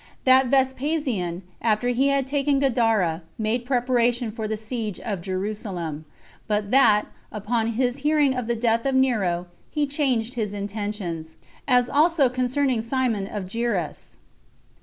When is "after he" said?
1.61-2.07